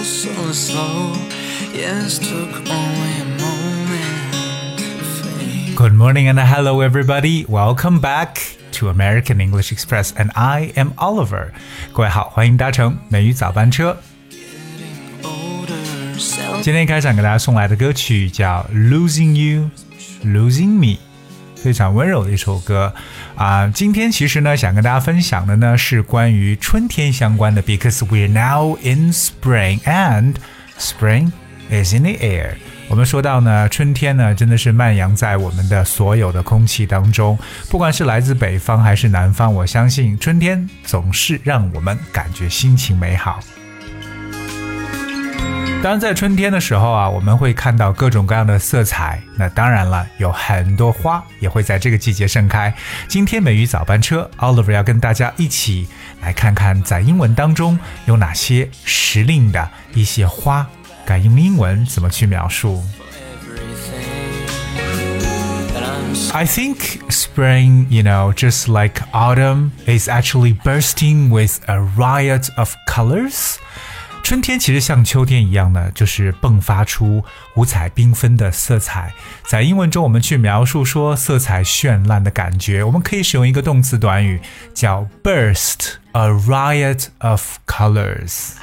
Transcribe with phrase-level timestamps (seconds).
[0.00, 1.12] hours go so slow.
[1.72, 5.76] Yes, took only a moment to fade.
[5.76, 7.44] Good morning and hello, everybody.
[7.46, 11.52] Welcome back to American English Express, and I am Oliver.
[11.92, 13.96] 各位好，欢迎搭乘美语早班车。
[15.22, 19.70] Older self 今天开场给大家送来的歌曲叫《Losing You,
[20.24, 20.98] Losing Me》，
[21.63, 22.93] 非常温柔的一首歌
[23.35, 30.35] 啊、今天其实呢，想跟大家分享的呢是关于春天相关的，because we're now in spring and
[30.77, 31.31] spring
[31.69, 32.51] is in the air。
[32.87, 37.37] 我们说到呢，春天呢真的是蔓延在我们的所有的空气当中，
[37.69, 43.39] 不管是来自北方还是南方，我相信春天总是让我们感觉心情美好。
[45.82, 49.22] 当然，在春天的时候啊，我们会看到各种各样的色彩。
[49.36, 52.74] 那当然了，有很多花也会在这个季节盛开。
[53.06, 55.86] 今天美语早班车，Oliver 要跟大家一起
[56.22, 60.66] 来看看，在英文当中有哪些时令的一些花，
[61.04, 62.82] 该用英文怎么去描述。
[63.46, 71.30] everything that I'm so I think spring, you know, just like autumn, is actually bursting
[71.30, 73.60] with a riot of colors.
[74.23, 77.23] 春天其实像秋天一样呢，就是迸发出
[77.55, 79.13] 五彩缤纷的色彩。
[79.45, 84.39] 在英文中，我们去描述说色彩绚烂的感觉，我们可以使用一个动词短语
[84.73, 88.53] 叫 burst，a riot of colors。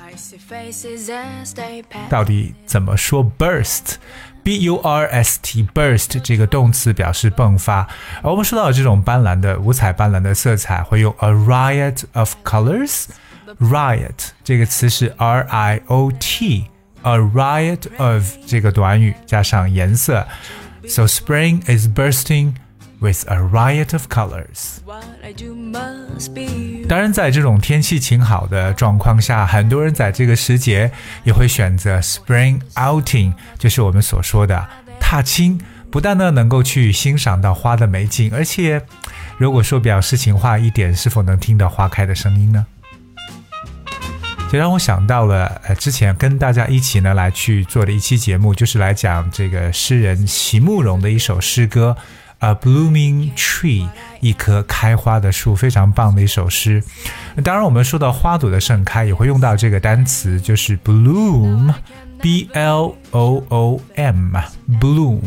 [2.09, 7.87] 到底怎么说 burst？B U R S T burst 这个动词表示迸发，
[8.23, 13.05] 而我们说到这种斑斓的五彩斑斓的色彩，会用 a riot of colors。
[13.60, 20.26] riot 这个词是 R I O T，a riot of 这个短语加上颜色，
[20.88, 22.54] so spring is bursting
[23.00, 24.80] with a riot of colors。
[24.86, 30.92] What I do must be 当然，在这种天气晴好的状况下，很多人在这个时节
[31.24, 34.68] 也会选择 spring outing，就是我们所说的
[35.00, 35.60] 踏青。
[35.92, 38.82] 不但呢能够去欣赏到花的美景，而且
[39.38, 42.66] 如果说表诗情画一点，是否能听到花开的声音呢？
[44.51, 51.97] 这让我想到了，呃，之前跟大家一起呢来去做的一期节目，就是来讲这个诗人席慕容的一首诗歌。
[52.41, 53.89] A blooming tree，
[54.21, 56.83] 一棵开花的树，非常棒的一首诗。
[57.43, 65.19] 当然，我们说到花朵的盛开，也会用到这个单词，就是 bloom，b l o o m，bloom。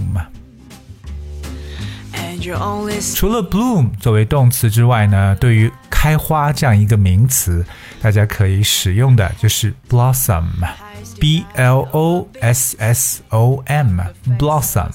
[2.40, 7.64] and you're only 除了 bloom 作为动词之外呢，对于开花这样一个名词，
[8.00, 14.92] 大家可以使用的就是 blossom，b l o s s o m，blossom。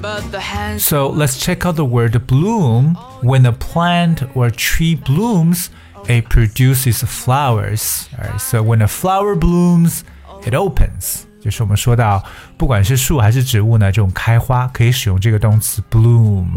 [0.00, 2.96] but the hands So let's check out the word bloom.
[3.22, 5.68] When a plant or tree blooms,
[6.08, 8.08] it produces flowers.
[8.18, 10.04] Alright, so when a flower blooms,
[10.44, 11.26] it opens.
[11.41, 12.23] 就是我们说到，
[12.57, 16.53] 不管是树还是植物呢，这种开花可以使用这个动词 bloom。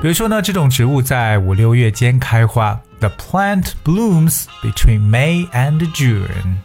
[0.00, 6.58] 比如说呢，这种植物在五六月间开花，The plant blooms between May and June。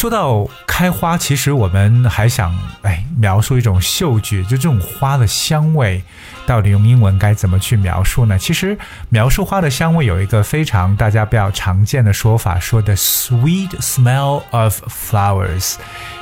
[0.00, 6.02] 说到开花，其实我们还想哎描述一种嗅觉，就这种花的香味，
[6.46, 8.38] 到底用英文该怎么去描述呢？
[8.38, 8.78] 其实
[9.10, 15.74] 描述花的香味有一个非常大家比较常见的说法，说的 sweet smell of flowers，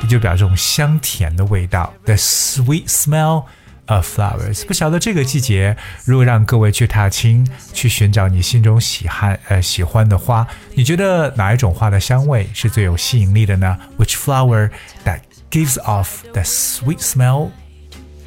[0.03, 3.45] 也就表示这种香甜的味道，the sweet smell。
[3.89, 14.71] Of flowers，不晓得这个季节，如果让各位去踏青，去寻找你心中喜欢呃喜欢的花，你觉得哪一种花的香味是最有吸引力的呢？Which flower
[15.05, 17.49] that gives off the sweet smell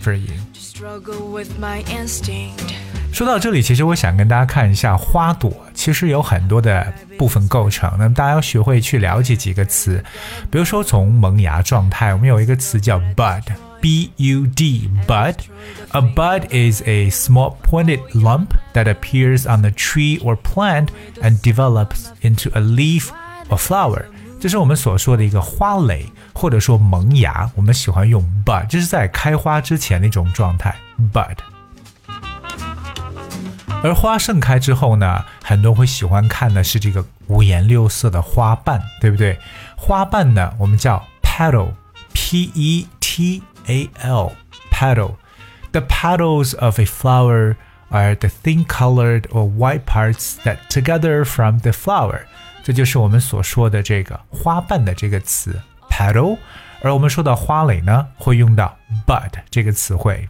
[0.03, 2.73] for you？struggle with my instinct
[3.13, 7.91] 说到这里，其实我想跟大家看一下花朵，其实有很多的部分构成。
[7.99, 10.01] 那么大家要学会去了解几个词，
[10.49, 12.99] 比如说从萌芽状态，我们有一个词叫
[13.80, 20.18] bud，b u d bud。A bud is a small pointed lump that appears on the tree
[20.20, 20.88] or plant
[21.22, 23.08] and develops into a leaf
[23.48, 24.04] or flower。
[24.40, 27.50] 这是我们所说的一个花蕾，或者说萌芽。
[27.54, 30.74] 我们喜欢用 bud，这是在开花之前的一种状态，
[31.12, 31.36] bud。
[33.82, 39.38] 而花盛开之后呢，很多人会喜欢看的是这个五颜六色的花瓣，对不对？
[39.76, 47.56] 花瓣呢，我们叫 petal，p e t a l，petal。The petals of a flower
[47.90, 52.20] are the thin-colored or white parts that together from the flower。
[52.62, 55.60] 这就是我们所说的这个花瓣的这个词
[55.90, 56.38] petal。
[56.82, 58.76] 而我们说到花蕾呢，会用到
[59.06, 60.28] bud 这个词汇。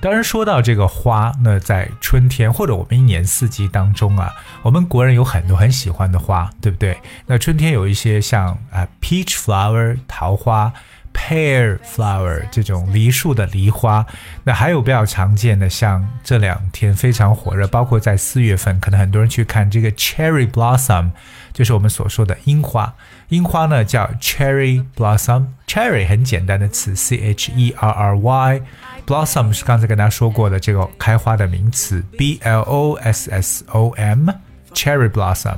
[0.00, 6.96] 当然，说到这个花，那在春天或者我们一年四季当中啊，我们国人有很多很喜欢的花，对不对？
[7.26, 10.72] 那春天有一些像啊 peach flower 桃花
[11.12, 14.06] ，pear flower 这种梨树的梨花，
[14.44, 21.10] 那还有比较常见的，像这两天非常火热，包括在四月份，可能很多人去看这个 cherry blossom，
[21.52, 22.94] 就是我们所说的樱花。
[23.30, 28.60] 樱花呢叫 cherry blossom，cherry 很简单的词，c h e r r y。
[29.08, 35.56] Blossom 是刚才跟大家说过的这个开花的名词，B L O S S O M，cherry blossom。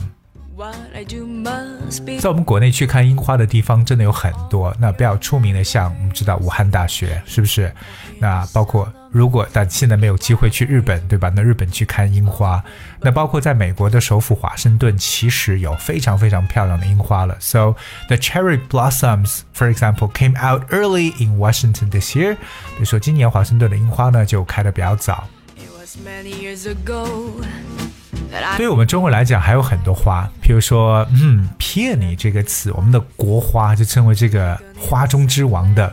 [2.20, 7.75] 在我们国内去看樱花的地方真的有很多，那比较出名的像我们知道武汉大学是不是？
[8.20, 11.33] 那包括如果但现在没有机会去日本，对吧？
[11.35, 12.62] 那日本去看樱花，
[13.01, 17.37] 那包括在美国的首府华盛顿，其实有非常非常漂亮的樱花了。
[17.41, 17.75] So
[18.07, 22.35] the cherry blossoms, for example, came out early in Washington this year。
[22.35, 25.27] 比如说今年华盛顿的樱花呢就开的比较早。
[28.57, 35.93] 对于我们中国来讲，还有很多花，比如说，嗯，peony 这个词，我们的国花就称为这个花中之王的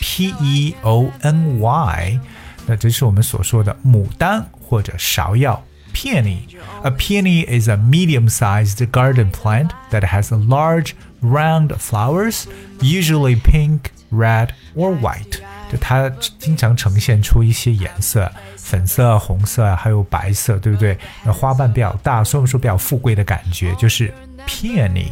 [0.00, 2.20] peony，p e o n y，
[2.66, 5.62] 那这是我们所说的牡丹或者芍药
[5.92, 10.92] peony。A peony is a medium-sized garden plant that has large
[11.22, 12.44] round flowers,
[12.80, 15.38] usually pink, red, or white.
[15.70, 20.98] 就它经常呈现出一些颜色，粉色、红色还有白色，对不对？
[21.24, 24.12] 那花瓣比较大，所以我们说比较富贵的感觉，就是
[24.46, 25.06] peony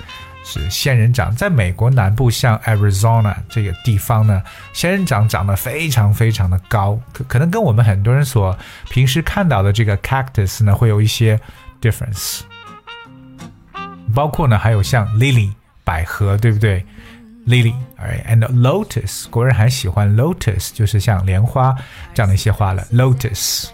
[0.43, 1.35] 是仙人掌。
[1.35, 4.43] 在美国南部，像 Arizona 这个地方呢，
[4.73, 8.55] 仙人掌长得非常非常的高，可可能跟我们很多人所
[8.89, 11.39] 平时看到的这个 cactus 呢，会有一些
[11.81, 12.41] difference。
[14.15, 15.51] 包括呢，还有像 lily
[15.83, 16.83] 百合，对不对
[17.45, 21.75] ？lily，and lotus，国人还喜欢 lotus，就是像莲花
[22.13, 22.83] 这样的一些花了。
[22.91, 23.65] lotus。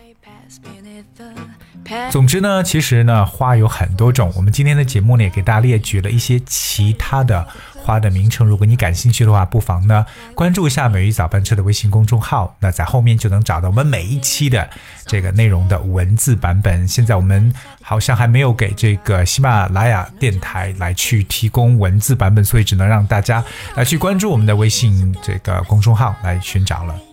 [2.10, 4.32] 总之呢，其实呢，花有很多种。
[4.36, 7.48] 我们今天的节目呢，也给大家列举了一些其他的。
[7.84, 14.70] 花的名称，如果你感兴趣的话，不妨呢关注一下美语早班车的微信公众号，那在后面就能找到我们每一期的
[15.06, 16.88] 这个内容的文字版本。
[16.88, 23.44] 现在我们好像还没有给这个喜马拉雅电台来去提供文字版本，所以只能让大家
[23.76, 27.11] 来去关注我们的微信这个公众号来寻找了。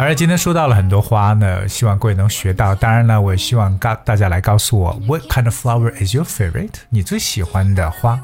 [0.00, 2.72] 而今天说到了很多花呢，希望各位能学到。
[2.72, 6.74] 当然了，我也希望告大家来告诉我，What kind of flower is your favorite？
[6.88, 8.18] 你最喜欢的花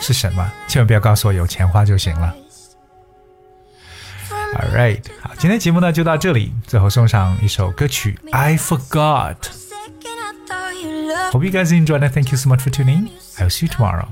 [0.00, 0.50] 是什么？
[0.66, 2.34] 千万不要告诉我有钱花就行了。
[4.30, 6.52] All right，好，今天节目呢就到这里。
[6.66, 9.36] 最后送上一首歌曲《I Forgot》。
[11.30, 12.12] Hope you guys enjoyed it.
[12.12, 13.08] Thank you so much for tuning.
[13.38, 14.08] I'll see you tomorrow.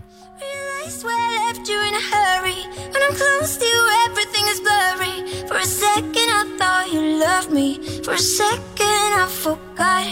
[8.21, 10.07] Second I forgot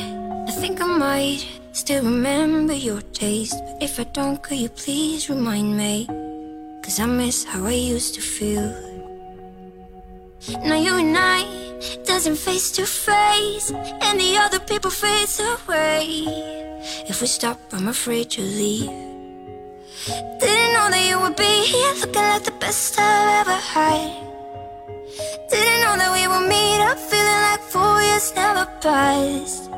[0.49, 5.29] I think I might still remember your taste But if I don't, could you please
[5.29, 6.07] remind me
[6.83, 8.69] Cause I miss how I used to feel
[10.65, 11.45] Now you and I,
[12.05, 16.25] doesn't face to face And the other people fades away
[17.09, 18.89] If we stop, I'm afraid to leave.
[20.41, 24.28] Didn't know that you would be here, looking like the best I've ever had.
[25.51, 29.71] Didn't know that we would meet up, feeling like four years never passed.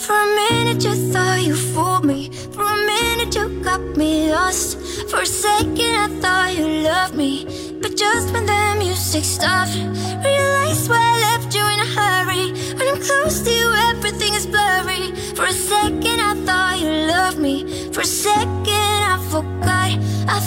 [0.00, 2.30] For a minute you thought you fooled me.
[2.54, 4.78] For a minute you got me lost.
[5.10, 7.44] For a second I thought you loved me.
[7.82, 12.52] But just when the music stopped Realized why I left you in a hurry.
[12.76, 15.12] When I'm close to you everything is blurry.
[15.36, 17.90] For a second I thought you loved me.
[17.92, 19.90] For a second I forgot.
[20.28, 20.40] I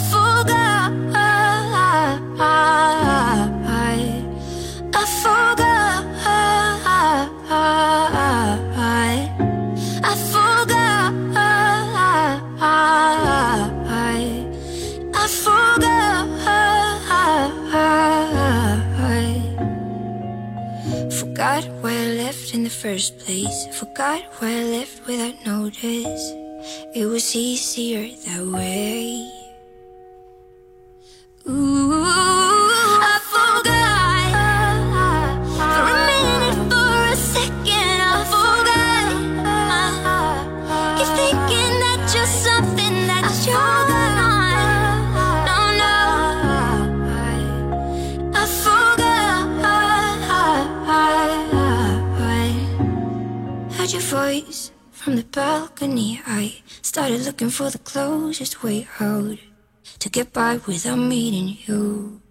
[23.04, 23.66] first place.
[23.78, 26.32] Forgot why I left without notice.
[26.94, 29.30] It was easier that way.
[31.46, 31.83] Ooh,
[54.24, 56.18] From the balcony.
[56.24, 59.36] I started looking for the closest way out
[59.98, 62.23] to get by without meeting you.